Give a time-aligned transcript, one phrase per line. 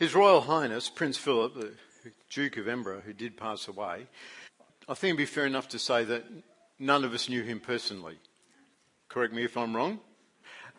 [0.00, 1.72] His Royal Highness, Prince Philip, the
[2.30, 4.06] Duke of Edinburgh, who did pass away,
[4.88, 6.24] I think it'd be fair enough to say that
[6.78, 8.16] none of us knew him personally.
[9.10, 10.00] Correct me if I'm wrong.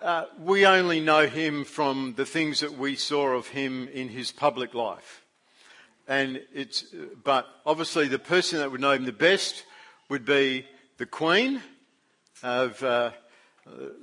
[0.02, 4.32] Uh, we only know him from the things that we saw of him in his
[4.32, 5.24] public life.
[6.08, 6.86] And it's,
[7.24, 9.66] but obviously the person that would know him the best
[10.10, 10.66] would be
[10.98, 11.62] the Queen
[12.42, 13.12] of uh,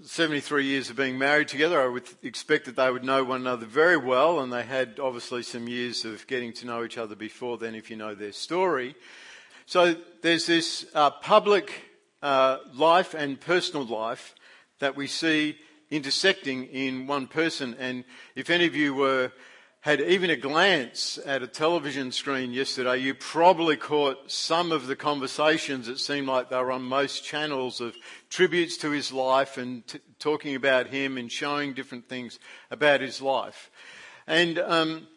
[0.03, 1.83] 73 years of being married together.
[1.83, 5.43] I would expect that they would know one another very well, and they had obviously
[5.43, 8.95] some years of getting to know each other before then, if you know their story.
[9.67, 11.73] So there's this uh, public
[12.23, 14.35] uh, life and personal life
[14.79, 15.59] that we see
[15.91, 17.75] intersecting in one person.
[17.81, 18.05] And
[18.37, 19.33] if any of you were
[19.89, 24.95] had even a glance at a television screen yesterday, you probably caught some of the
[24.95, 27.97] conversations that seemed like they were on most channels of
[28.29, 32.39] tributes to his life and t- talking about him and showing different things
[32.71, 33.71] about his life.
[34.27, 35.09] And um,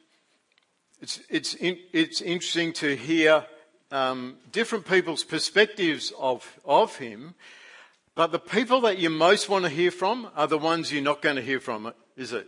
[1.01, 3.45] it's, it's, in, it's interesting to hear
[3.91, 7.35] um, different people's perspectives of, of him,
[8.15, 11.21] but the people that you most want to hear from are the ones you're not
[11.21, 12.47] going to hear from, is it?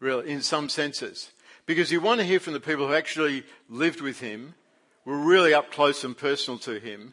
[0.00, 1.30] Really, in some senses.
[1.66, 4.54] Because you want to hear from the people who actually lived with him,
[5.04, 7.12] were really up close and personal to him,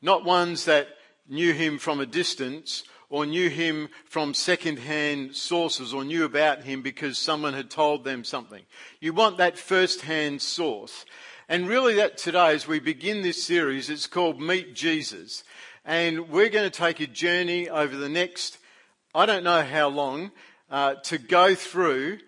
[0.00, 0.88] not ones that
[1.28, 6.82] knew him from a distance or knew him from second-hand sources or knew about him
[6.82, 8.62] because someone had told them something.
[9.00, 11.04] You want that first-hand source.
[11.48, 15.44] And really that today, as we begin this series, it's called Meet Jesus.
[15.84, 18.58] And we're going to take a journey over the next,
[19.14, 20.32] I don't know how long,
[20.70, 22.18] uh, to go through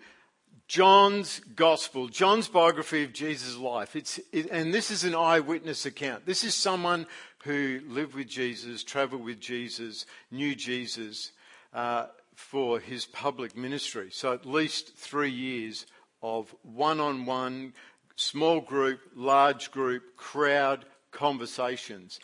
[0.67, 3.95] John's gospel, John's biography of Jesus' life.
[3.95, 6.25] It's, it, and this is an eyewitness account.
[6.25, 7.05] This is someone
[7.43, 11.31] who lived with Jesus, traveled with Jesus, knew Jesus
[11.73, 14.09] uh, for his public ministry.
[14.11, 15.85] So at least three years
[16.23, 17.73] of one on one,
[18.15, 22.19] small group, large group, crowd conversations.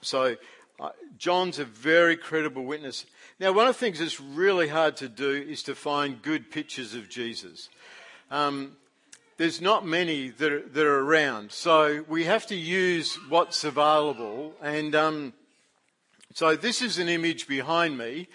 [0.00, 0.36] So
[1.18, 3.06] John's a very credible witness.
[3.38, 6.94] Now, one of the things that's really hard to do is to find good pictures
[6.94, 7.68] of Jesus.
[8.30, 8.76] Um,
[9.36, 14.54] there's not many that are, that are, around, so we have to use what's available.
[14.62, 15.32] And um,
[16.34, 18.28] so this is an image behind me,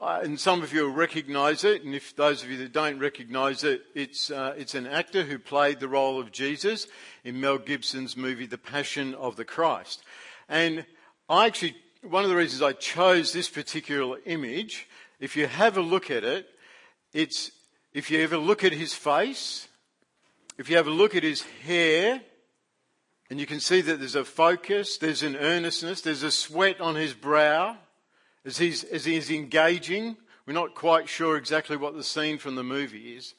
[0.00, 1.84] uh, and some of you will recognise it.
[1.84, 5.38] And if those of you that don't recognise it, it's uh, it's an actor who
[5.38, 6.88] played the role of Jesus
[7.22, 10.02] in Mel Gibson's movie The Passion of the Christ.
[10.48, 10.84] And
[11.30, 14.88] I actually, one of the reasons I chose this particular image,
[15.20, 16.48] if you have a look at it,
[17.12, 17.52] it's,
[17.94, 19.68] if you ever look at his face,
[20.58, 22.20] if you have a look at his hair,
[23.30, 26.96] and you can see that there's a focus, there's an earnestness, there's a sweat on
[26.96, 27.76] his brow
[28.44, 30.16] as he's, as he's engaging.
[30.46, 33.34] We're not quite sure exactly what the scene from the movie is.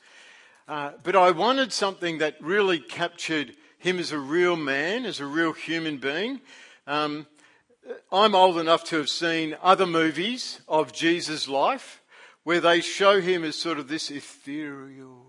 [0.66, 5.26] Uh, but I wanted something that really captured him as a real man, as a
[5.26, 6.40] real human being.
[6.88, 7.28] Um,
[8.12, 12.02] I'm old enough to have seen other movies of Jesus' life
[12.44, 15.26] where they show him as sort of this ethereal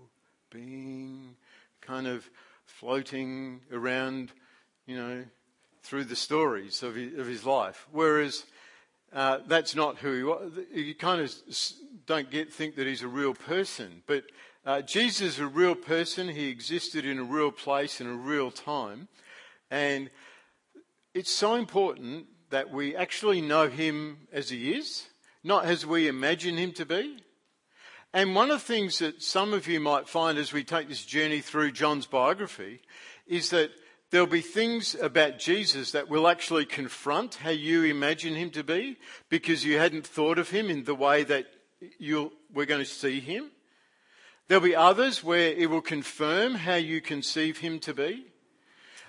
[0.51, 1.35] being,
[1.81, 2.29] kind of
[2.65, 4.31] floating around,
[4.85, 5.23] you know,
[5.81, 7.87] through the stories of his, of his life.
[7.91, 8.45] Whereas
[9.11, 10.51] uh, that's not who he was.
[10.73, 11.33] You kind of
[12.05, 14.25] don't get think that he's a real person, but
[14.65, 16.29] uh, Jesus is a real person.
[16.29, 19.07] He existed in a real place in a real time,
[19.71, 20.09] and
[21.13, 25.07] it's so important that we actually know him as he is,
[25.43, 27.17] not as we imagine him to be.
[28.13, 31.03] And one of the things that some of you might find as we take this
[31.03, 32.81] journey through John's biography
[33.25, 33.71] is that
[34.11, 38.97] there'll be things about Jesus that will actually confront how you imagine him to be
[39.29, 41.47] because you hadn't thought of him in the way that
[41.97, 43.49] you we're going to see him.
[44.47, 48.27] There'll be others where it will confirm how you conceive him to be.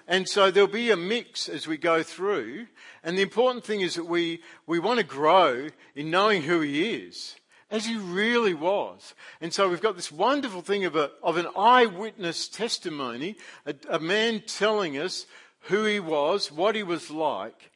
[0.07, 2.67] And so there'll be a mix as we go through.
[3.03, 6.95] And the important thing is that we, we want to grow in knowing who he
[6.95, 7.37] is,
[7.71, 9.15] as he really was.
[9.41, 13.99] And so we've got this wonderful thing of, a, of an eyewitness testimony, a, a
[13.99, 15.27] man telling us
[15.61, 17.71] who he was, what he was like,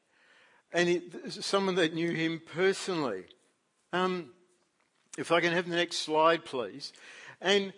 [0.72, 3.24] and he, someone that knew him personally.
[3.94, 4.30] Um,
[5.16, 6.92] if I can have the next slide, please.
[7.40, 7.72] And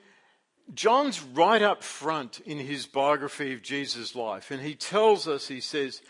[0.75, 5.61] John's right up front in his biography of Jesus' life, and he tells us, he
[5.61, 6.03] says,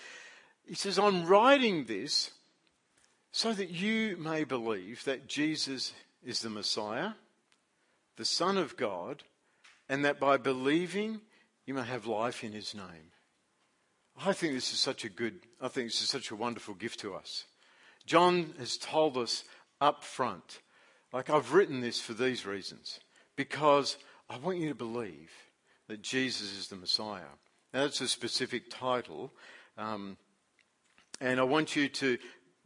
[0.66, 2.30] he says, I'm writing this
[3.32, 5.92] so that you may believe that Jesus
[6.24, 7.12] is the Messiah,
[8.16, 9.22] the Son of God,
[9.88, 11.20] and that by believing
[11.66, 13.12] you may have life in his name.
[14.24, 17.00] I think this is such a good, I think this is such a wonderful gift
[17.00, 17.46] to us.
[18.06, 19.44] John has told us
[19.80, 20.60] up front,
[21.12, 23.00] like I've written this for these reasons,
[23.36, 23.96] because
[24.30, 25.32] I want you to believe
[25.88, 27.22] that Jesus is the Messiah.
[27.74, 29.32] Now, that's a specific title.
[29.76, 30.16] Um,
[31.20, 32.16] and I want you to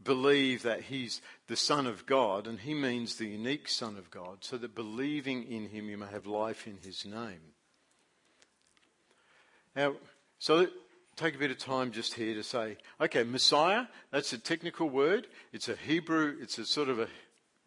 [0.02, 4.38] believe that he's the Son of God, and he means the unique Son of God,
[4.40, 7.55] so that believing in him you may have life in his name.
[9.75, 9.94] Now,
[10.38, 10.67] so
[11.17, 15.28] take a bit of time just here to say, okay, Messiah, that's a technical word.
[15.55, 17.08] It's a Hebrew, it's a sort of a,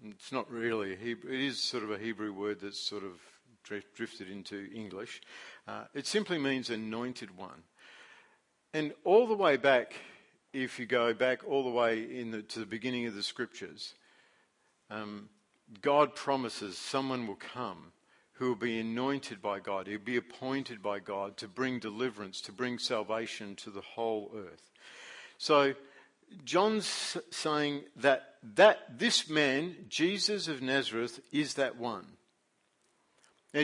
[0.05, 3.13] it's not really a Hebrew, it is sort of a Hebrew word that's sort of
[3.95, 5.21] drifted into English.
[5.67, 7.63] Uh, it simply means anointed one.
[8.73, 9.93] And all the way back,
[10.53, 13.93] if you go back all the way the, to the beginning of the scriptures,
[14.89, 15.29] um,
[15.81, 17.91] God promises someone will come
[18.33, 22.51] who will be anointed by God, he'll be appointed by God to bring deliverance, to
[22.51, 24.69] bring salvation to the whole earth.
[25.39, 25.73] So
[26.43, 32.05] John's saying that, that this man, Jesus of Nazareth, is that one.
[33.53, 33.63] Now,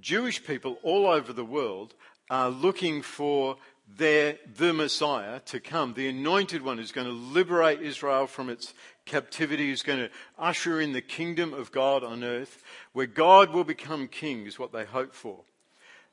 [0.00, 1.94] Jewish people all over the world
[2.30, 3.56] are looking for
[3.96, 8.72] their, the Messiah to come, the anointed one who's going to liberate Israel from its
[9.04, 13.64] captivity, who's going to usher in the kingdom of God on earth, where God will
[13.64, 15.40] become king, is what they hope for.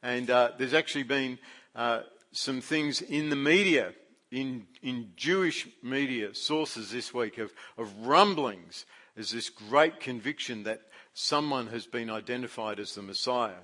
[0.04, 1.40] And uh, there's actually been
[1.76, 2.02] uh,
[2.32, 3.94] some things in the media,
[4.32, 8.86] in, in Jewish media sources this week, of, of rumblings.
[9.16, 10.82] There's this great conviction that
[11.14, 13.64] someone has been identified as the Messiah.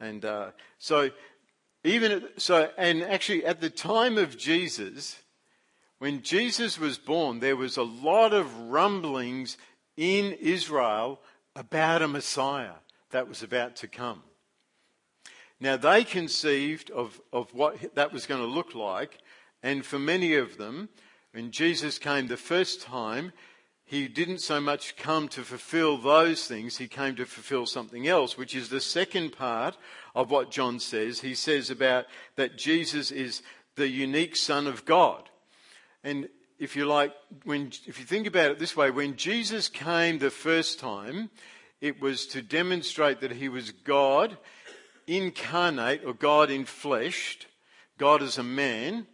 [0.00, 1.10] And uh, so
[1.84, 5.20] even so, and actually at the time of Jesus,
[5.98, 9.56] when Jesus was born, there was a lot of rumblings
[9.96, 11.20] in Israel
[11.56, 12.74] about a Messiah
[13.10, 14.22] that was about to come.
[15.60, 19.18] Now they conceived of, of what that was going to look like,
[19.62, 20.88] and for many of them,
[21.32, 23.32] when Jesus came the first time,
[23.88, 28.36] he didn't so much come to fulfill those things, he came to fulfill something else,
[28.36, 29.78] which is the second part
[30.14, 31.20] of what John says.
[31.20, 32.04] He says about
[32.36, 33.40] that Jesus is
[33.76, 35.30] the unique Son of God.
[36.04, 37.14] And if you like,
[37.44, 41.30] when, if you think about it this way, when Jesus came the first time,
[41.80, 44.36] it was to demonstrate that he was God
[45.06, 47.38] incarnate or God in flesh,
[47.96, 49.06] God as a man,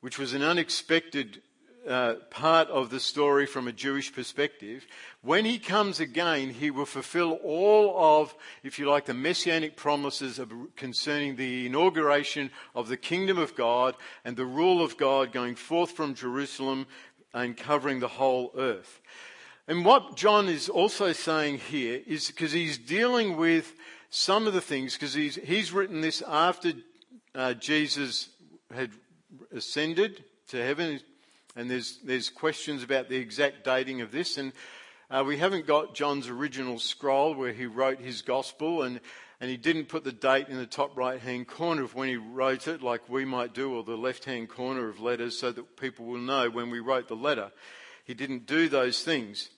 [0.00, 1.42] which was an unexpected
[1.88, 4.86] uh, part of the story from a Jewish perspective.
[5.22, 10.38] When he comes again, he will fulfill all of, if you like, the messianic promises
[10.38, 13.94] of, concerning the inauguration of the kingdom of God
[14.24, 16.86] and the rule of God going forth from Jerusalem
[17.32, 19.00] and covering the whole earth.
[19.66, 23.74] And what John is also saying here is because he's dealing with
[24.10, 26.72] some of the things, because he's, he's written this after
[27.34, 28.30] uh, Jesus
[28.74, 28.90] had
[29.52, 31.00] ascended to heaven,
[31.56, 34.38] and there's, there's questions about the exact dating of this.
[34.38, 34.52] And
[35.10, 39.00] uh, we haven't got John's original scroll where he wrote his gospel, and,
[39.40, 42.16] and he didn't put the date in the top right hand corner of when he
[42.16, 45.76] wrote it, like we might do, or the left hand corner of letters, so that
[45.76, 47.50] people will know when we wrote the letter.
[48.04, 49.50] He didn't do those things.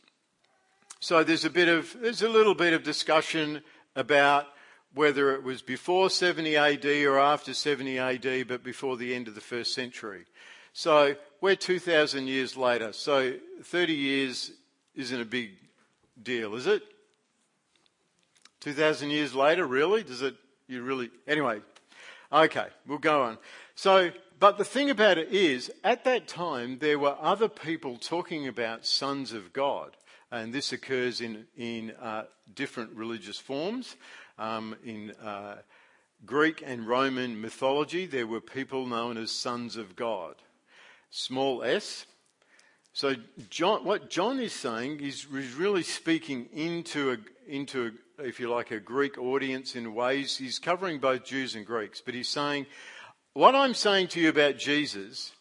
[1.01, 3.63] So there's a bit of, there's a little bit of discussion
[3.97, 4.47] about
[4.95, 9.35] whether it was before 70 AD or after 70 AD, but before the end of
[9.35, 10.27] the first century.
[10.73, 12.93] So we're 2,000 years later.
[12.93, 13.35] So
[13.65, 14.53] 30 years
[14.95, 15.51] isn't a big
[16.23, 16.83] deal, is it?
[18.61, 20.05] 2,000 years later, really?
[20.05, 20.37] Does it,
[20.69, 21.61] you really, anyway,
[22.33, 23.39] okay, we'll go on.
[23.75, 28.47] So, but the thing about it is, at that time, there were other people talking
[28.47, 29.97] about sons of God.
[30.31, 32.25] And this occurs in, in uh,
[32.55, 33.97] different religious forms.
[34.39, 35.57] Um, in uh,
[36.25, 40.37] Greek and Roman mythology, there were people known as sons of God
[41.13, 42.07] small s.
[42.95, 43.15] So
[43.49, 47.17] John, what John is saying is, is really speaking into a,
[47.47, 50.37] into a, if you like, a Greek audience in ways.
[50.37, 52.67] He's covering both Jews and Greeks, but he's saying,
[53.35, 55.33] what I'm saying to you about Jesus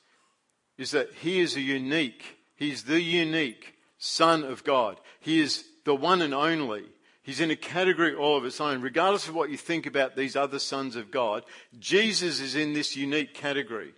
[0.77, 4.99] is that he is a unique, he's the unique Son of God.
[5.19, 6.83] He is the one and only.
[7.23, 8.81] He's in a category all of its own.
[8.81, 11.43] Regardless of what you think about these other sons of God,
[11.79, 13.93] Jesus is in this unique category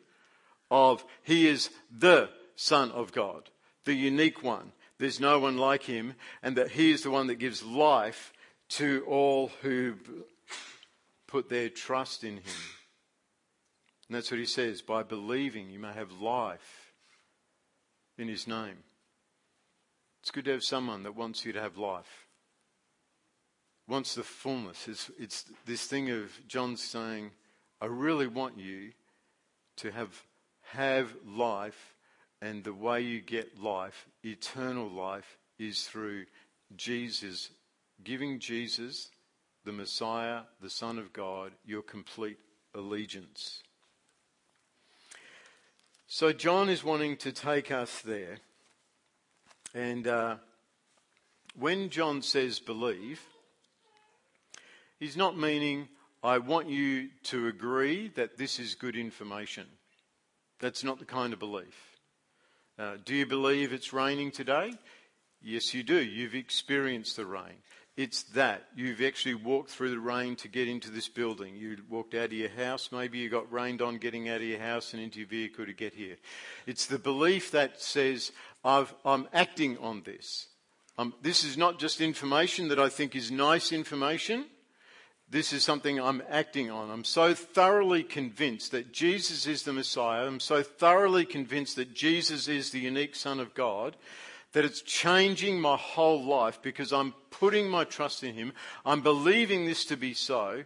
[0.73, 3.51] of He is the Son of God,
[3.85, 4.71] the unique one.
[4.97, 8.33] There's no one like Him, and that He is the one that gives life
[8.69, 9.95] to all who
[11.27, 12.61] put their trust in Him.
[14.07, 16.93] And that's what He says by believing, you may have life
[18.17, 18.77] in His name.
[20.21, 22.27] It's good to have someone that wants you to have life,
[23.87, 24.87] wants the fullness.
[24.87, 27.31] It's, it's this thing of John saying,
[27.79, 28.93] I really want you
[29.77, 30.23] to have
[30.73, 31.95] have life,
[32.41, 36.25] and the way you get life, eternal life, is through
[36.75, 37.49] Jesus,
[38.03, 39.09] giving Jesus,
[39.65, 42.37] the Messiah, the Son of God, your complete
[42.75, 43.61] allegiance.
[46.07, 48.37] So, John is wanting to take us there.
[49.73, 50.35] And uh,
[51.57, 53.21] when John says believe,
[54.99, 55.87] he's not meaning,
[56.23, 59.65] I want you to agree that this is good information.
[60.63, 61.99] That's not the kind of belief.
[62.79, 64.71] Uh, do you believe it's raining today?
[65.41, 66.01] Yes, you do.
[66.01, 67.57] You've experienced the rain.
[67.97, 68.67] It's that.
[68.73, 71.57] You've actually walked through the rain to get into this building.
[71.57, 72.91] You walked out of your house.
[72.93, 75.73] Maybe you got rained on getting out of your house and into your vehicle to
[75.73, 76.15] get here.
[76.65, 78.31] It's the belief that says,
[78.63, 80.47] i am acting on this.
[80.97, 84.45] Um, this is not just information that I think is nice information.
[85.29, 86.91] This is something I'm acting on.
[86.91, 90.27] I'm so thoroughly convinced that Jesus is the Messiah.
[90.27, 93.95] I'm so thoroughly convinced that Jesus is the unique Son of God
[94.53, 98.53] that it's changing my whole life because I'm putting my trust in Him.
[98.85, 100.63] I'm believing this to be so,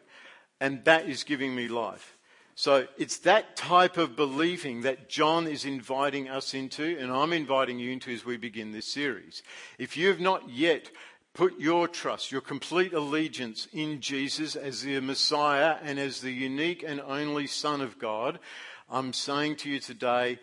[0.62, 2.18] and that is giving me life.
[2.56, 7.80] So it's that type of believing that John is inviting us into, and I'm inviting
[7.80, 9.42] you into as we begin this series.
[9.78, 10.90] If you have not yet
[11.38, 16.84] put your trust, your complete allegiance in Jesus as the Messiah and as the unique
[16.86, 18.40] and only Son of God,
[18.90, 20.40] I'm saying to you today,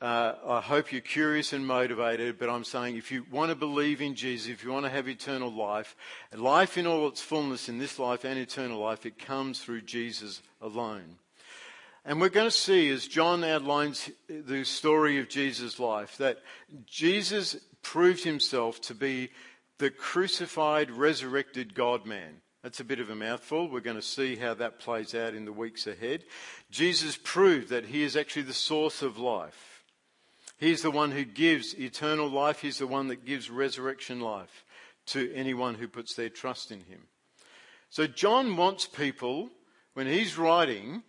[0.00, 4.00] uh, I hope you're curious and motivated, but I'm saying if you want to believe
[4.00, 5.94] in Jesus, if you want to have eternal life,
[6.34, 10.42] life in all its fullness in this life and eternal life, it comes through Jesus
[10.60, 11.18] alone.
[12.04, 16.38] And we're going to see as John outlines the story of Jesus' life that
[16.86, 19.30] Jesus proved himself to be
[19.78, 22.40] the crucified, resurrected God man.
[22.62, 23.68] That's a bit of a mouthful.
[23.68, 26.24] We're going to see how that plays out in the weeks ahead.
[26.70, 29.84] Jesus proved that he is actually the source of life.
[30.56, 32.60] He's the one who gives eternal life.
[32.60, 34.64] He's the one that gives resurrection life
[35.06, 37.08] to anyone who puts their trust in him.
[37.90, 39.50] So John wants people,
[39.92, 41.02] when he's writing,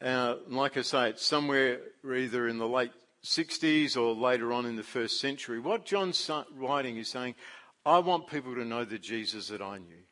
[0.00, 2.92] uh, like I say, it's somewhere either in the late
[3.24, 5.58] 60s or later on in the first century.
[5.58, 7.34] What John's writing is saying,
[7.84, 10.04] I want people to know the Jesus that I knew.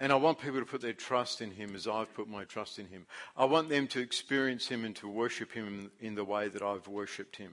[0.00, 2.78] And I want people to put their trust in him as I've put my trust
[2.78, 3.06] in him.
[3.36, 6.88] I want them to experience him and to worship him in the way that I've
[6.88, 7.52] worshipped him.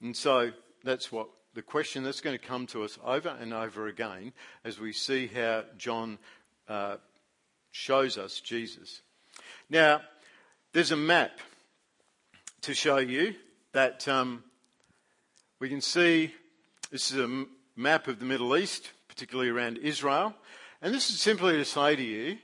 [0.00, 0.50] And so
[0.82, 4.32] that's what the question that's going to come to us over and over again
[4.64, 6.18] as we see how John
[6.66, 6.96] uh,
[7.70, 9.02] shows us Jesus.
[9.70, 10.00] Now,
[10.72, 11.38] there's a map
[12.62, 13.34] to show you
[13.72, 14.44] that um,
[15.58, 16.32] we can see
[16.90, 20.34] this is a map of the Middle East, particularly around Israel.
[20.82, 22.38] And this is simply to say to you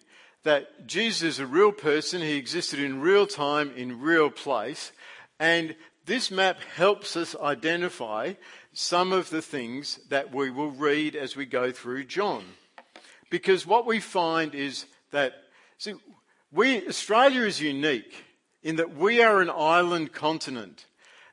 [0.44, 2.22] that Jesus is a real person.
[2.22, 4.92] He existed in real time, in real place.
[5.38, 8.34] And this map helps us identify
[8.72, 12.44] some of the things that we will read as we go through John.
[13.28, 15.34] Because what we find is that,
[15.76, 15.94] see,
[16.50, 18.24] we, Australia is unique
[18.62, 20.86] in that we are an island continent.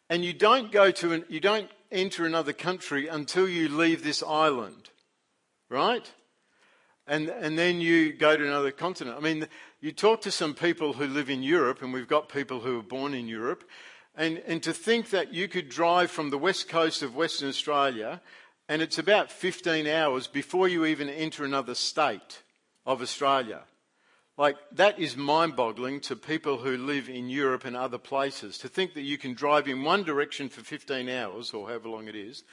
[0.09, 4.23] And you don't go to an, you don't enter another country until you leave this
[4.23, 4.89] island.
[5.69, 6.11] Right?
[7.07, 9.17] And, and then you go to another continent.
[9.17, 9.47] I mean,
[9.79, 12.83] you talk to some people who live in Europe, and we've got people who are
[12.83, 13.63] born in Europe,
[14.15, 18.21] and, and to think that you could drive from the west coast of Western Australia
[18.67, 22.41] and it's about 15 hours before you even enter another state
[22.85, 23.61] of Australia.
[24.37, 28.57] Like, that is mind boggling to people who live in Europe and other places.
[28.59, 32.07] To think that you can drive in one direction for 15 hours, or however long
[32.09, 32.43] it is,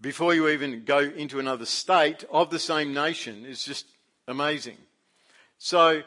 [0.00, 3.86] before you even go into another state of the same nation is just
[4.28, 4.78] amazing.
[5.58, 6.02] So,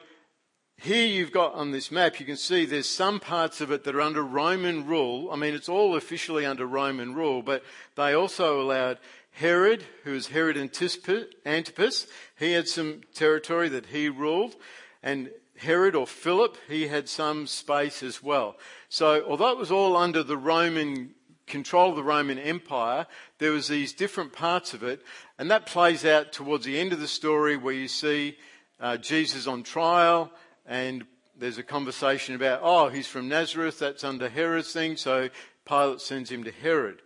[0.77, 3.95] here you've got on this map, you can see there's some parts of it that
[3.95, 5.29] are under Roman rule.
[5.31, 7.63] I mean, it's all officially under Roman rule, but
[7.95, 8.97] they also allowed
[9.33, 14.55] Herod, who was Herod Antipas, he had some territory that he ruled,
[15.01, 18.57] and Herod or Philip, he had some space as well.
[18.89, 21.15] So, although it was all under the Roman
[21.47, 23.07] control of the Roman Empire,
[23.39, 25.01] there was these different parts of it,
[25.37, 28.37] and that plays out towards the end of the story where you see
[28.79, 30.31] uh, Jesus on trial
[30.65, 31.05] and
[31.37, 35.29] there's a conversation about, oh, he's from Nazareth, that's under Herod's thing, so
[35.65, 37.01] Pilate sends him to Herod.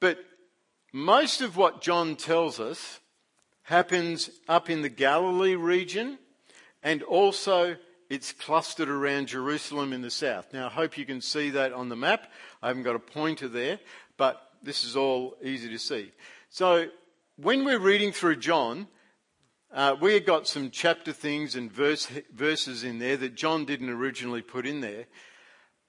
[0.00, 0.18] But
[0.94, 3.00] most of what John tells us
[3.64, 6.18] happens up in the Galilee region,
[6.84, 7.74] and also
[8.08, 10.52] it's clustered around Jerusalem in the south.
[10.52, 12.30] Now, I hope you can see that on the map.
[12.62, 13.80] I haven't got a pointer there,
[14.16, 16.12] but this is all easy to see.
[16.48, 16.86] So,
[17.38, 18.86] when we're reading through John,
[19.72, 23.90] uh, we have got some chapter things and verse, verses in there that John didn't
[23.90, 25.06] originally put in there.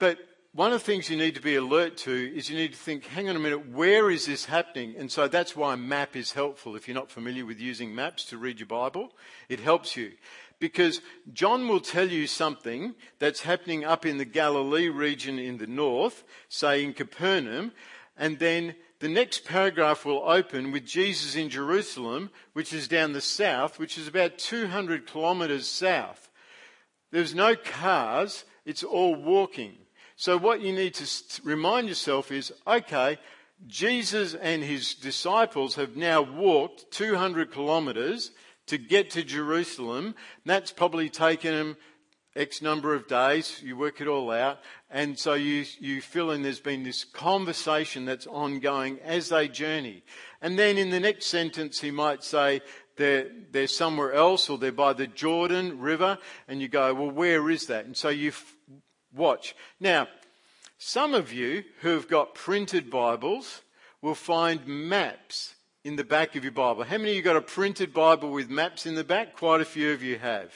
[0.00, 0.18] But
[0.56, 3.04] one of the things you need to be alert to is you need to think,
[3.04, 4.94] hang on a minute, where is this happening?
[4.96, 8.38] And so that's why map is helpful if you're not familiar with using maps to
[8.38, 9.12] read your Bible.
[9.50, 10.12] It helps you.
[10.58, 11.00] because
[11.32, 16.24] John will tell you something that's happening up in the Galilee region in the north,
[16.48, 17.72] say in Capernaum,
[18.16, 23.20] and then the next paragraph will open with Jesus in Jerusalem, which is down the
[23.20, 26.30] south, which is about 200 kilometres south.
[27.10, 29.76] There's no cars, it's all walking.
[30.16, 31.06] So what you need to
[31.44, 33.18] remind yourself is, okay,
[33.66, 38.30] Jesus and his disciples have now walked 200 kilometres
[38.66, 40.14] to get to Jerusalem.
[40.46, 41.76] That's probably taken them
[42.34, 43.60] X number of days.
[43.62, 44.60] You work it all out.
[44.90, 50.02] And so you, you feel in there's been this conversation that's ongoing as they journey.
[50.40, 52.62] And then in the next sentence, he might say,
[52.96, 56.16] they're, they're somewhere else or they're by the Jordan River.
[56.48, 57.84] And you go, well, where is that?
[57.84, 58.32] And so you
[59.16, 59.56] watch.
[59.80, 60.08] Now,
[60.78, 63.62] some of you who have got printed Bibles
[64.02, 65.54] will find maps
[65.84, 66.84] in the back of your Bible.
[66.84, 69.36] How many of you got a printed Bible with maps in the back?
[69.36, 70.52] Quite a few of you have,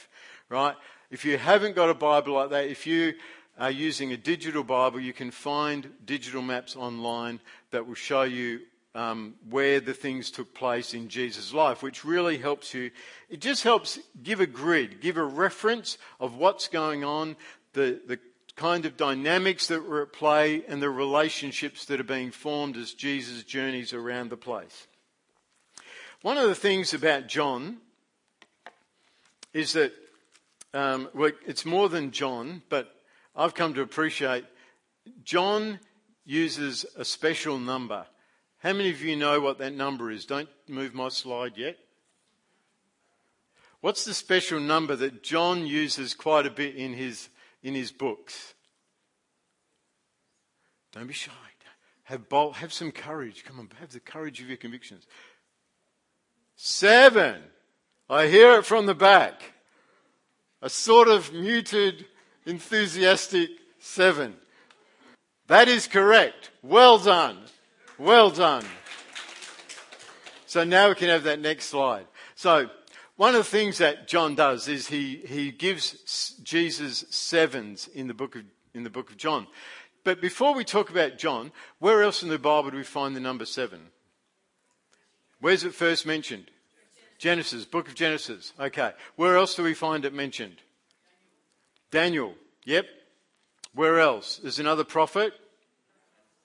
[0.49, 0.75] right?
[1.11, 3.15] If you haven't got a Bible like that, if you
[3.59, 7.41] are using a digital Bible, you can find digital maps online
[7.71, 8.61] that will show you
[8.95, 12.91] um, where the things took place in Jesus' life, which really helps you.
[13.29, 17.37] It just helps give a grid, give a reference of what's going on,
[17.73, 18.19] the, the
[18.61, 22.93] kind of dynamics that were at play, and the relationships that are being formed as
[22.93, 24.87] Jesus journeys around the place.
[26.21, 27.79] One of the things about John
[29.55, 29.95] is that,
[30.75, 32.95] um, well, it's more than John, but
[33.35, 34.45] I've come to appreciate
[35.25, 35.81] John
[36.27, 38.05] uses a special number.
[38.59, 40.27] How many of you know what that number is?
[40.27, 41.79] Don't move my slide yet.
[43.81, 47.31] What's the special number that John uses quite a bit in his,
[47.63, 48.55] in his books?
[50.93, 51.33] Don't be shy.
[52.11, 53.45] Have, bold, have some courage.
[53.45, 55.07] Come on, have the courage of your convictions.
[56.57, 57.41] Seven.
[58.09, 59.53] I hear it from the back.
[60.61, 62.07] A sort of muted,
[62.45, 64.35] enthusiastic seven.
[65.47, 66.51] That is correct.
[66.65, 67.39] Well done.
[67.97, 68.65] Well done.
[70.47, 72.07] So now we can have that next slide.
[72.35, 72.71] So
[73.21, 78.15] one of the things that John does is he, he gives Jesus sevens in the
[78.15, 79.47] book of, in the book of John.
[80.05, 83.21] But before we talk about John, where else in the Bible do we find the
[83.21, 83.89] number seven?
[85.39, 86.51] Where's it first mentioned?
[87.19, 88.55] Genesis, book of Genesis.
[88.59, 88.93] Okay.
[89.17, 90.57] Where else do we find it mentioned?
[91.91, 92.33] Daniel.
[92.65, 92.87] Yep.
[93.75, 94.39] Where else?
[94.39, 95.35] There's another prophet.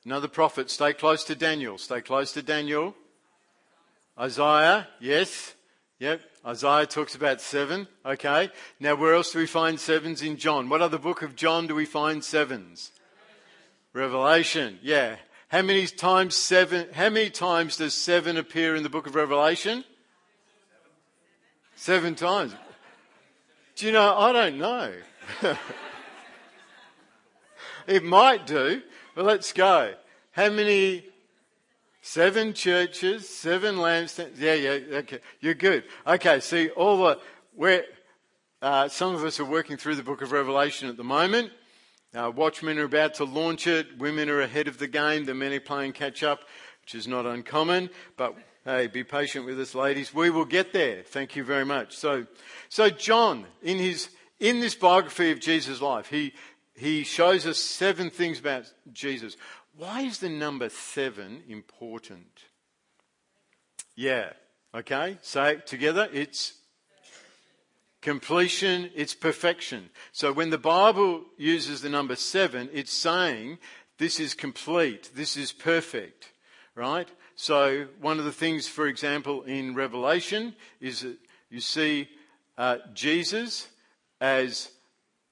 [0.03, 0.69] Another prophet.
[0.69, 1.77] Stay close to Daniel.
[1.77, 2.93] Stay close to Daniel.
[4.19, 4.89] Isaiah.
[4.99, 5.55] Yes.
[5.99, 6.19] Yep.
[6.45, 7.87] Isaiah talks about seven.
[8.05, 8.51] Okay.
[8.79, 10.69] Now, where else do we find sevens in John?
[10.69, 12.91] What other book of John do we find sevens?
[13.93, 14.77] Revelation.
[14.83, 15.15] Yeah.
[15.47, 19.83] How many times seven, how many times does seven appear in the book of Revelation?
[21.75, 22.53] Seven times.
[23.75, 24.15] Do you know?
[24.15, 24.93] I don't know.
[27.87, 28.81] it might do,
[29.15, 29.95] but let's go.
[30.31, 31.05] How many?
[32.07, 34.37] Seven churches, seven lampstands.
[34.37, 35.19] Yeah, yeah, okay.
[35.39, 35.85] You're good.
[36.05, 37.19] Okay, see, all the,
[37.55, 37.83] where,
[38.61, 41.51] uh, some of us are working through the book of Revelation at the moment.
[42.13, 43.97] Uh, watchmen are about to launch it.
[43.97, 45.25] Women are ahead of the game.
[45.25, 46.41] The men are playing catch up,
[46.83, 47.89] which is not uncommon.
[48.17, 50.13] But hey, be patient with us, ladies.
[50.13, 51.01] We will get there.
[51.01, 51.97] Thank you very much.
[51.97, 52.27] So,
[52.69, 56.33] so John, in his in this biography of Jesus' life, he
[56.75, 59.37] he shows us seven things about Jesus.
[59.77, 62.45] Why is the number seven important?
[63.95, 64.33] Yeah.
[64.73, 65.17] Okay.
[65.35, 66.07] It together.
[66.11, 66.53] It's
[68.05, 69.89] completion, it's perfection.
[70.11, 73.57] So when the Bible uses the number seven, it's saying
[73.97, 76.31] this is complete, this is perfect,
[76.75, 77.09] right?
[77.35, 81.17] So one of the things, for example, in Revelation is that
[81.49, 82.07] you see
[82.59, 83.67] uh, Jesus
[84.21, 84.69] as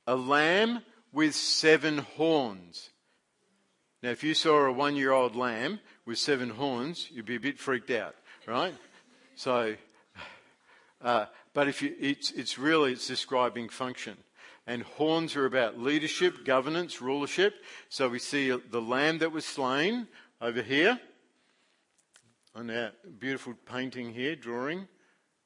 [0.08, 2.89] a lamb with seven horns.
[4.04, 7.39] Now, if you saw a one year old lamb with seven horns, you'd be a
[7.39, 8.76] bit freaked out, right?
[9.36, 9.76] So,
[11.02, 14.18] uh, but if you, it's, it's really it's describing function.
[14.68, 17.56] And horns are about leadership, governance, rulership.
[17.88, 20.08] So we see the lamb that was slain
[20.42, 21.00] over here
[22.54, 24.89] on that beautiful painting here, drawing.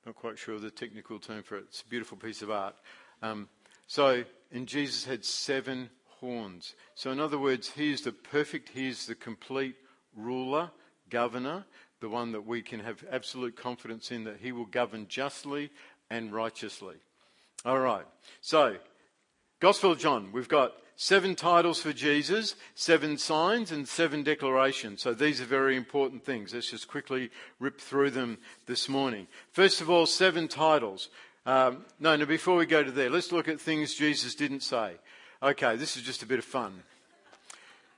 [0.04, 1.66] Not quite sure of the technical term for it.
[1.68, 2.76] It's a beautiful piece of art.
[3.22, 3.50] Um,
[3.86, 6.76] so, and Jesus had seven horns.
[6.96, 9.76] So, in other words, he is the perfect, he is the complete
[10.16, 10.72] ruler,
[11.10, 11.66] governor,
[12.00, 15.70] the one that we can have absolute confidence in that he will govern justly
[16.10, 16.96] and righteously.
[17.66, 18.06] All right.
[18.42, 18.78] So,
[19.60, 25.02] Gospel of John, we've got seven titles for Jesus, seven signs, and seven declarations.
[25.02, 26.54] So these are very important things.
[26.54, 29.28] Let's just quickly rip through them this morning.
[29.52, 31.10] First of all, seven titles.
[31.46, 34.96] Um, no, no, before we go to there, let's look at things Jesus didn't say.
[35.42, 36.82] Okay, this is just a bit of fun.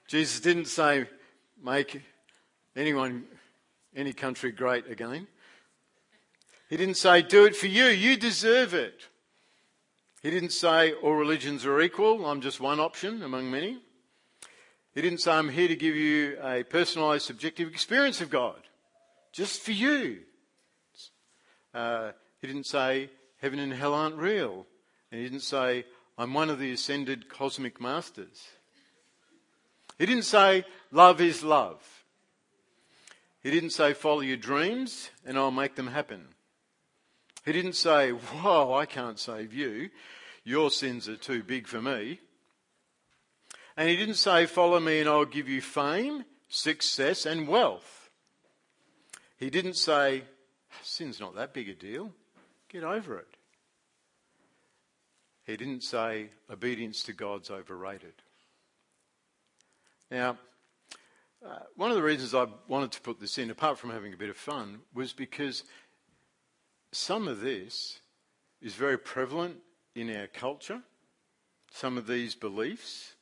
[0.08, 1.08] Jesus didn't say,
[1.64, 2.02] make
[2.76, 3.24] anyone,
[3.96, 5.26] any country great again.
[6.70, 9.08] He didn't say, do it for you, you deserve it.
[10.22, 13.80] He didn't say, all religions are equal, I'm just one option among many.
[14.94, 18.60] He didn't say, I'm here to give you a personalised, subjective experience of God,
[19.32, 20.20] just for you.
[21.74, 23.10] Uh, he didn't say,
[23.42, 24.66] heaven and hell aren't real.
[25.10, 25.86] And he didn't say,
[26.20, 28.50] I'm one of the ascended cosmic masters.
[29.98, 31.82] He didn't say, love is love.
[33.42, 36.28] He didn't say, follow your dreams and I'll make them happen.
[37.46, 39.92] He didn't say, whoa, I can't save you.
[40.44, 42.20] Your sins are too big for me.
[43.78, 48.10] And he didn't say, follow me and I'll give you fame, success and wealth.
[49.38, 50.24] He didn't say,
[50.84, 52.12] sin's not that big a deal.
[52.68, 53.39] Get over it.
[55.50, 58.14] He didn't say obedience to God's overrated.
[60.12, 60.38] Now,
[61.44, 64.18] uh, one of the reasons I wanted to put this in, apart from having a
[64.18, 65.64] bit of fun, was because
[66.92, 68.00] some of this
[68.62, 69.58] is very prevalent
[69.96, 70.84] in our culture,
[71.72, 73.16] some of these beliefs,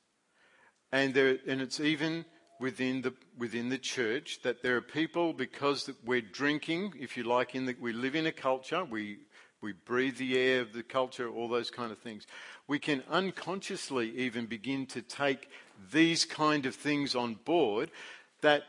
[0.92, 2.26] and, there, and it's even
[2.60, 7.56] within the, within the church that there are people, because we're drinking, if you like,
[7.56, 9.20] in the, we live in a culture, we,
[9.62, 12.28] we breathe the air of the culture, all those kind of things.
[12.68, 15.50] We can unconsciously even begin to take
[15.92, 17.92] these kind of things on board
[18.42, 18.64] that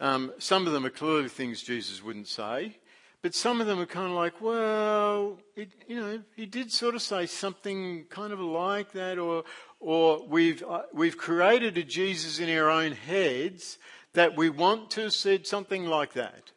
[0.00, 2.78] um, some of them are clearly things Jesus wouldn't say,
[3.20, 6.94] but some of them are kind of like, well, it, you know, he did sort
[6.94, 9.44] of say something kind of like that, or,
[9.80, 13.78] or we've, uh, we've created a Jesus in our own heads
[14.12, 16.52] that we want to said something like that.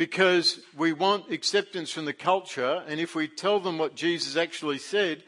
[0.00, 4.78] Because we want acceptance from the culture, and if we tell them what Jesus actually
[4.78, 5.22] said,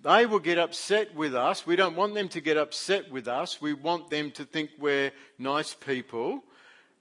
[0.00, 1.66] they will get upset with us.
[1.66, 3.60] We don't want them to get upset with us.
[3.60, 6.44] We want them to think we're nice people.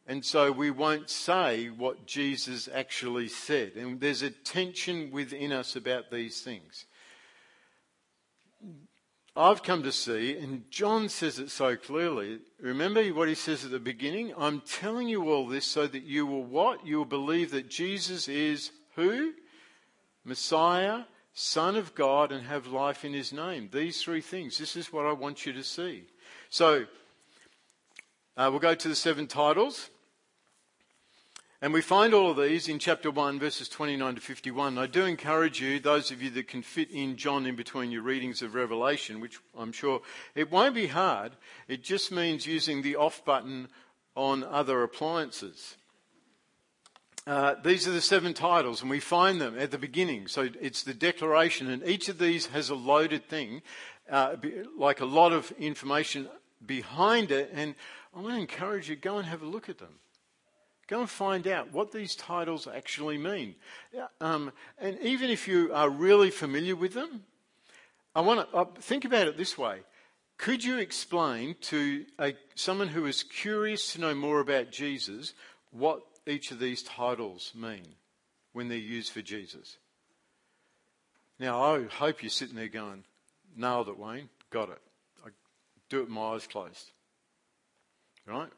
[0.08, 3.74] And so we won't say what Jesus actually said.
[3.76, 6.86] And there's a tension within us about these things.
[9.38, 12.39] I've come to see, and John says it so clearly.
[12.62, 14.34] Remember what he says at the beginning?
[14.38, 16.88] I'm telling you all this so that you will what?
[16.88, 19.34] You will believe that Jesus is who?
[20.24, 23.69] Messiah, Son of God, and have life in his name.
[23.74, 24.58] These three things.
[24.58, 26.06] This is what I want you to see.
[26.50, 26.86] So,
[28.38, 29.89] uh, we'll go to the seven titles.
[31.65, 34.78] And we find all of these in chapter 1, verses 29 to 51.
[34.78, 38.04] I do encourage you, those of you that can fit in John in between your
[38.04, 40.04] readings of Revelation, which I'm sure
[40.36, 41.32] it won't be hard,
[41.67, 43.69] it just means using the off button
[44.15, 45.75] on other appliances.
[47.25, 50.28] Uh, these are the seven titles, and we find them at the beginning.
[50.28, 53.63] So it's the declaration, and each of these has a loaded thing,
[54.08, 54.36] uh,
[54.78, 56.30] like a lot of information
[56.63, 57.49] behind it.
[57.56, 57.73] And
[58.15, 59.97] I want to encourage you, go and have a look at them.
[60.88, 63.56] Go and find out what these titles actually mean.
[64.21, 67.24] Um, and even if you are really familiar with them,
[68.15, 69.80] I want to uh, think about it this way.
[70.38, 75.34] Could you explain to a, someone who is curious to know more about Jesus
[75.71, 77.86] what each of these titles mean
[78.54, 79.78] when they're used for Jesus?
[81.39, 83.04] Now, I hope you're sitting there going,
[83.58, 84.82] nailed it, Wayne, got it.
[85.26, 85.30] I
[85.89, 86.91] do it with my eyes closed.
[88.26, 88.50] Right?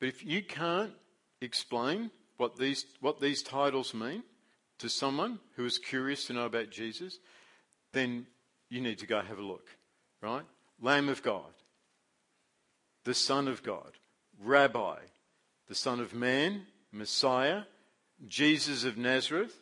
[0.00, 0.92] But if you can't
[1.40, 4.22] explain what these, what these titles mean
[4.78, 7.18] to someone who is curious to know about Jesus,
[7.92, 8.26] then
[8.70, 9.66] you need to go have a look,
[10.22, 10.44] right?
[10.80, 11.52] Lamb of God,
[13.04, 13.92] the Son of God,
[14.40, 14.96] Rabbi,
[15.66, 17.62] the Son of Man, Messiah,
[18.26, 19.58] Jesus of Nazareth,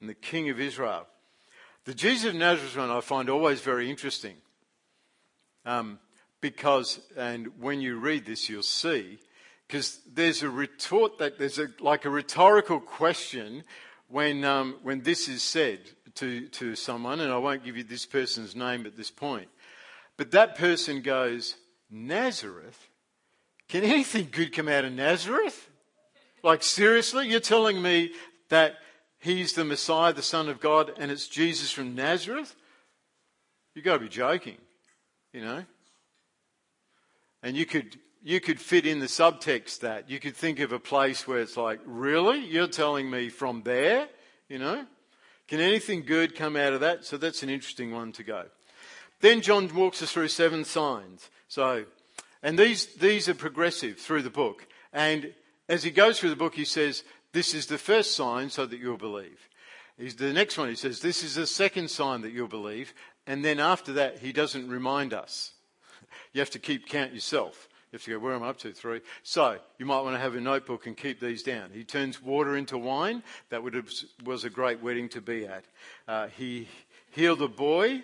[0.00, 1.06] and the King of Israel.
[1.84, 4.36] The Jesus of Nazareth one I find always very interesting
[5.64, 5.98] um,
[6.40, 9.18] because, and when you read this, you'll see
[9.68, 13.62] because there's a retort that there's a, like a rhetorical question
[14.08, 15.80] when, um, when this is said
[16.14, 19.48] to, to someone, and I won't give you this person's name at this point.
[20.16, 21.54] But that person goes,
[21.90, 22.88] Nazareth?
[23.68, 25.68] Can anything good come out of Nazareth?
[26.42, 27.28] Like, seriously?
[27.28, 28.12] You're telling me
[28.48, 28.76] that
[29.18, 32.56] he's the Messiah, the Son of God, and it's Jesus from Nazareth?
[33.74, 34.56] You've got to be joking,
[35.34, 35.64] you know?
[37.42, 40.10] And you could you could fit in the subtext that.
[40.10, 42.40] You could think of a place where it's like, really?
[42.40, 44.08] You're telling me from there?
[44.48, 44.86] You know?
[45.46, 47.04] Can anything good come out of that?
[47.04, 48.44] So that's an interesting one to go.
[49.20, 51.30] Then John walks us through seven signs.
[51.48, 51.84] So,
[52.42, 54.66] and these, these are progressive through the book.
[54.92, 55.32] And
[55.68, 57.02] as he goes through the book, he says,
[57.32, 59.48] this is the first sign so that you'll believe.
[59.98, 62.94] He's, the next one, he says, This is the second sign that you'll believe.
[63.26, 65.52] And then after that, he doesn't remind us.
[66.32, 67.67] You have to keep count yourself.
[67.90, 68.72] You have to go, where am I up to?
[68.72, 69.00] Three.
[69.22, 71.70] So, you might want to have a notebook and keep these down.
[71.72, 73.22] He turns water into wine.
[73.48, 73.90] That would have,
[74.24, 75.64] was a great wedding to be at.
[76.06, 76.68] Uh, he
[77.12, 78.02] healed a boy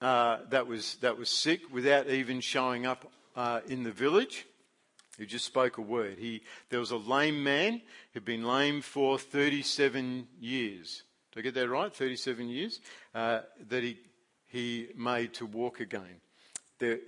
[0.00, 4.46] uh, that, was, that was sick without even showing up uh, in the village.
[5.16, 6.18] He just spoke a word.
[6.18, 11.04] He, there was a lame man who'd been lame for 37 years.
[11.32, 11.94] Did I get that right?
[11.94, 12.80] 37 years?
[13.14, 13.98] Uh, that he,
[14.46, 16.20] he made to walk again.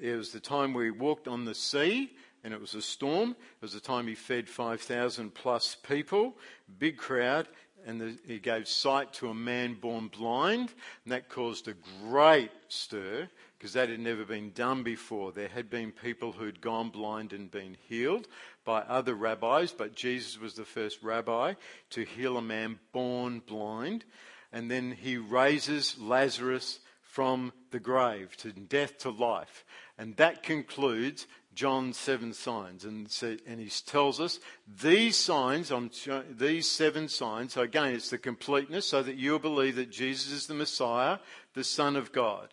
[0.00, 2.10] There, was the time where he walked on the sea
[2.42, 3.30] and it was a storm.
[3.30, 6.36] It was the time he fed 5,000 plus people,
[6.78, 7.48] big crowd,
[7.84, 10.72] and the, he gave sight to a man born blind,
[11.04, 15.32] and that caused a great stir because that had never been done before.
[15.32, 18.28] There had been people who'd gone blind and been healed
[18.64, 21.54] by other rabbis, but Jesus was the first rabbi
[21.90, 24.04] to heal a man born blind.
[24.52, 26.80] And then he raises Lazarus
[27.16, 29.64] from the grave to death to life.
[29.96, 32.84] And that concludes John's seven signs.
[32.84, 34.38] And, so, and he tells us
[34.82, 35.90] these signs, on
[36.30, 40.46] these seven signs, so again, it's the completeness so that you'll believe that Jesus is
[40.46, 41.16] the Messiah,
[41.54, 42.48] the Son of God.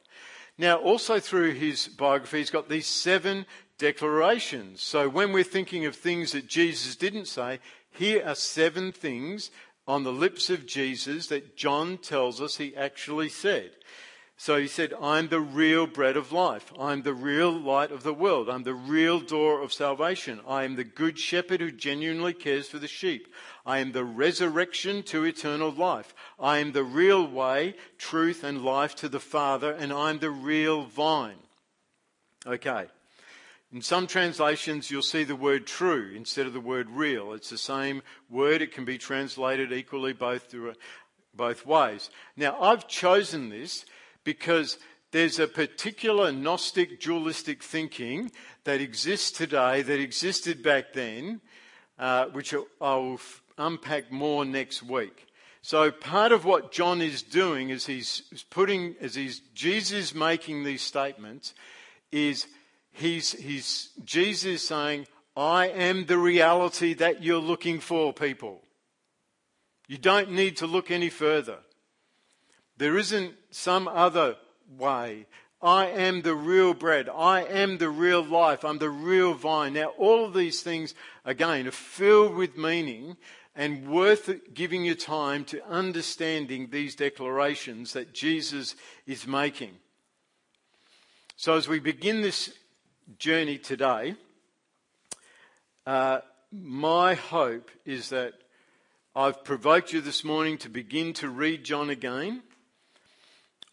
[0.57, 3.45] Now, also through his biography, he's got these seven
[3.77, 4.81] declarations.
[4.81, 7.59] So when we're thinking of things that Jesus didn't say,
[7.91, 9.51] here are seven things
[9.85, 13.71] on the lips of Jesus that John tells us he actually said.
[14.35, 16.73] So he said, I'm the real bread of life.
[16.79, 18.49] I'm the real light of the world.
[18.49, 20.41] I'm the real door of salvation.
[20.47, 23.33] I am the good shepherd who genuinely cares for the sheep.
[23.65, 26.13] I am the resurrection to eternal life.
[26.39, 30.85] I am the real way, truth, and life to the Father, and I'm the real
[30.85, 31.37] vine.
[32.45, 32.87] Okay.
[33.71, 37.33] In some translations, you'll see the word true instead of the word real.
[37.33, 38.61] It's the same word.
[38.61, 40.53] It can be translated equally both,
[41.33, 42.09] both ways.
[42.35, 43.85] Now, I've chosen this
[44.23, 44.77] because
[45.11, 48.31] there's a particular Gnostic dualistic thinking
[48.63, 51.41] that exists today that existed back then,
[51.99, 53.19] uh, which I'll
[53.57, 55.27] unpack more next week.
[55.61, 60.81] So part of what John is doing is he's putting, as he's, Jesus making these
[60.81, 61.53] statements,
[62.11, 62.47] is
[62.91, 65.07] he's, he's, Jesus saying,
[65.37, 68.61] I am the reality that you're looking for, people.
[69.87, 71.59] You don't need to look any further.
[72.77, 74.37] There isn't some other
[74.77, 75.27] way.
[75.61, 77.07] I am the real bread.
[77.07, 78.65] I am the real life.
[78.65, 79.73] I'm the real vine.
[79.73, 83.15] Now, all of these things, again, are filled with meaning
[83.55, 89.71] and worth giving your time to understanding these declarations that Jesus is making.
[91.37, 92.51] So, as we begin this
[93.17, 94.15] journey today,
[95.85, 96.19] uh,
[96.51, 98.33] my hope is that
[99.15, 102.41] I've provoked you this morning to begin to read John again.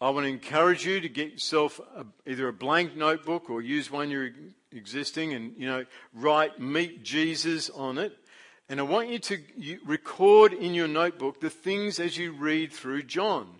[0.01, 3.89] I want to encourage you to get yourself a, either a blank notebook or use
[3.89, 4.31] one you're
[4.71, 8.17] existing and, you know, write Meet Jesus on it
[8.71, 9.37] and I want you to
[9.85, 13.55] record in your notebook the things as you read through John.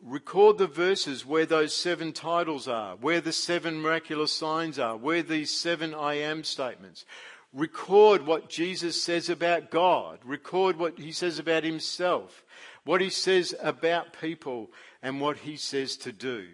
[0.00, 5.24] Record the verses where those seven titles are, where the seven miraculous signs are, where
[5.24, 7.04] these seven I am statements.
[7.52, 10.20] Record what Jesus says about God.
[10.24, 12.44] Record what he says about himself,
[12.84, 14.70] what he says about people,
[15.02, 16.46] and what he says to do.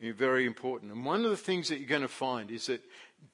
[0.00, 0.92] Very important.
[0.92, 2.82] And one of the things that you're going to find is that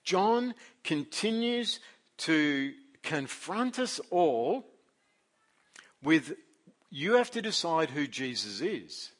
[0.02, 1.78] John continues
[2.18, 4.66] to confront us all
[6.02, 6.34] with
[6.90, 9.12] you have to decide who Jesus is.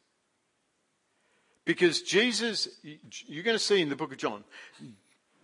[1.65, 2.69] Because Jesus,
[3.27, 4.45] you're going to see in the book of John,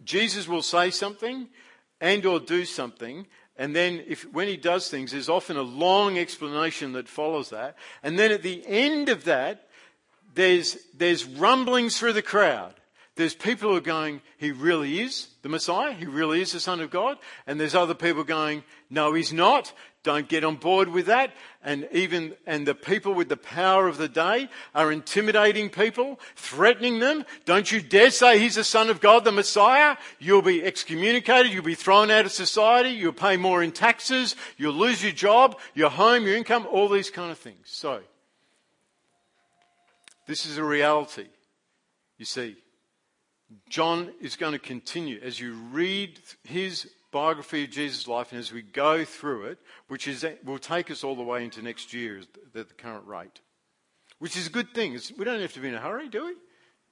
[0.05, 1.49] Jesus will say something
[2.01, 6.19] and or do something, and then if, when he does things, there's often a long
[6.19, 7.77] explanation that follows that.
[8.03, 9.69] And then at the end of that,
[10.35, 12.75] there's, there's rumblings through the crowd.
[13.15, 15.93] There's people who are going, he really is the Messiah.
[15.93, 17.19] He really is the Son of God.
[17.47, 19.73] And there's other people going, no, he's not.
[20.03, 21.33] Don't get on board with that.
[21.63, 26.99] And even, and the people with the power of the day are intimidating people, threatening
[26.99, 27.25] them.
[27.45, 29.97] Don't you dare say he's the Son of God, the Messiah.
[30.19, 31.53] You'll be excommunicated.
[31.53, 32.91] You'll be thrown out of society.
[32.91, 34.35] You'll pay more in taxes.
[34.57, 37.67] You'll lose your job, your home, your income, all these kind of things.
[37.67, 38.01] So,
[40.27, 41.27] this is a reality.
[42.19, 42.57] You see,
[43.69, 48.53] John is going to continue as you read his biography of Jesus' life and as
[48.53, 49.59] we go through it,
[49.89, 53.41] which is, will take us all the way into next year at the current rate.
[54.19, 54.99] Which is a good thing.
[55.19, 56.35] We don't have to be in a hurry, do we?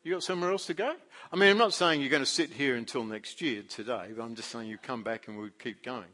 [0.03, 0.95] You got somewhere else to go?
[1.33, 4.23] I mean, I'm not saying you're going to sit here until next year today, but
[4.23, 6.09] I'm just saying you come back and we'll keep going.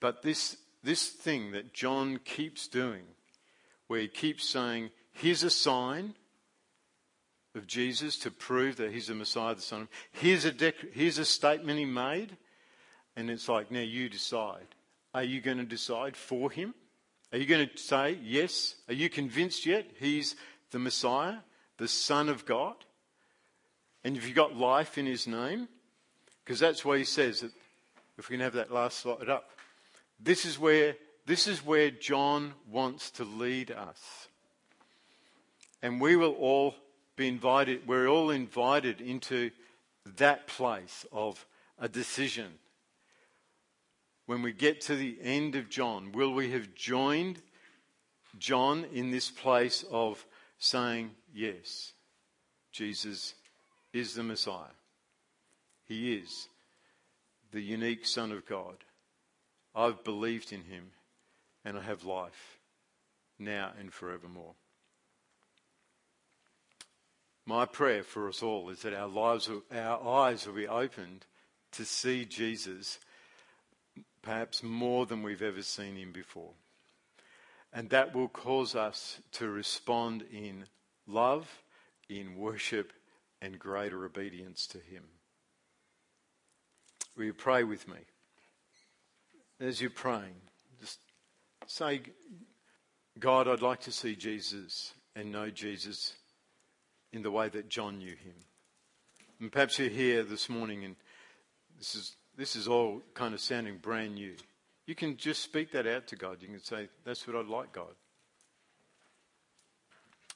[0.00, 3.02] But this, this thing that John keeps doing
[3.88, 6.14] where he keeps saying, Here's a sign
[7.56, 11.18] of Jesus to prove that he's the Messiah, the Son of Here's a, dec- here's
[11.18, 12.36] a statement he made.
[13.16, 14.76] And it's like, now you decide.
[15.12, 16.72] Are you going to decide for him?
[17.32, 18.76] Are you going to say, yes?
[18.86, 20.36] Are you convinced yet he's
[20.70, 21.38] the Messiah,
[21.78, 22.76] the Son of God?
[24.04, 25.66] And have you've got life in his name?
[26.44, 27.50] Because that's why he says that,
[28.18, 29.50] if we can have that last slide up.
[30.20, 30.94] This is where,
[31.26, 34.27] this is where John wants to lead us.
[35.82, 36.74] And we will all
[37.16, 39.50] be invited, we're all invited into
[40.16, 41.44] that place of
[41.78, 42.52] a decision.
[44.26, 47.40] When we get to the end of John, will we have joined
[48.38, 50.24] John in this place of
[50.58, 51.92] saying, Yes,
[52.72, 53.34] Jesus
[53.92, 54.74] is the Messiah?
[55.84, 56.48] He is
[57.52, 58.76] the unique Son of God.
[59.74, 60.90] I've believed in him
[61.64, 62.58] and I have life
[63.38, 64.54] now and forevermore.
[67.48, 71.24] My prayer for us all is that our lives, our eyes will be opened
[71.72, 72.98] to see Jesus
[74.20, 76.50] perhaps more than we've ever seen him before.
[77.72, 80.66] And that will cause us to respond in
[81.06, 81.62] love,
[82.10, 82.92] in worship,
[83.40, 85.04] and greater obedience to him.
[87.16, 88.00] Will you pray with me?
[89.58, 90.36] As you're praying,
[90.78, 90.98] just
[91.66, 92.02] say,
[93.18, 96.12] God, I'd like to see Jesus and know Jesus
[97.12, 98.34] in the way that John knew him.
[99.40, 100.96] And perhaps you're here this morning and
[101.78, 104.34] this is, this is all kind of sounding brand new.
[104.86, 106.38] You can just speak that out to God.
[106.40, 107.94] You can say, That's what I'd like, God.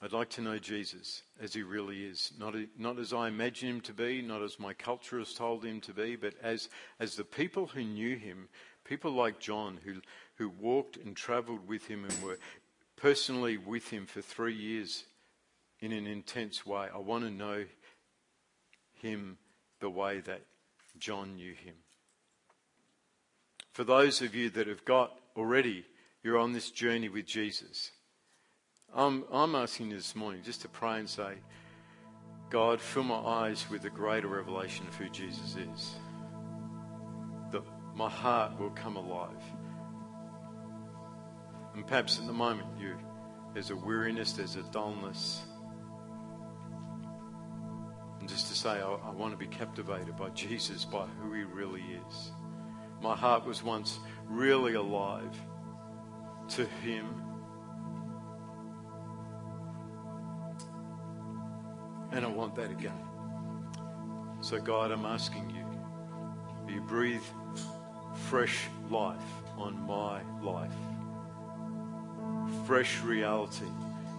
[0.03, 2.33] I'd like to know Jesus as he really is.
[2.39, 5.81] Not, not as I imagine him to be, not as my culture has told him
[5.83, 8.49] to be, but as, as the people who knew him,
[8.85, 10.01] people like John who,
[10.35, 12.39] who walked and travelled with him and were
[12.97, 15.05] personally with him for three years
[15.83, 16.87] in an intense way.
[16.95, 17.65] I want to know
[19.03, 19.37] him
[19.81, 20.43] the way that
[20.99, 21.75] John knew him.
[23.73, 25.85] For those of you that have got already,
[26.23, 27.91] you're on this journey with Jesus.
[28.95, 31.35] I'm, I'm asking you this morning just to pray and say,
[32.49, 35.95] God, fill my eyes with a greater revelation of who Jesus is.
[37.51, 37.63] That
[37.95, 39.43] my heart will come alive.
[41.75, 42.95] And perhaps at the moment you
[43.55, 45.43] there's a weariness, there's a dullness.
[48.63, 52.31] Say, I, I want to be captivated by Jesus, by who he really is.
[53.03, 53.99] My heart was once
[54.29, 55.37] really alive
[56.51, 57.07] to him.
[62.13, 63.03] And I want that again.
[64.43, 67.21] So, God, I'm asking you, you breathe
[68.29, 69.19] fresh life
[69.59, 70.71] on my life,
[72.65, 73.67] fresh reality,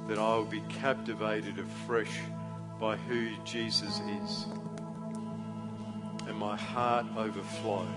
[0.09, 2.19] that I will be captivated afresh
[2.83, 4.45] by who Jesus is.
[6.27, 7.87] And my heart overflow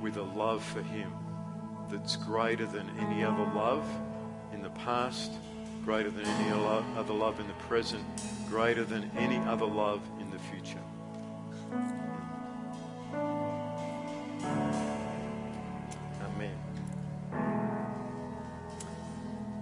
[0.00, 1.12] with a love for Him
[1.90, 3.84] that's greater than any other love
[4.52, 5.32] in the past,
[5.84, 6.50] greater than any
[6.96, 8.04] other love in the present,
[8.48, 11.97] greater than any other love in the future.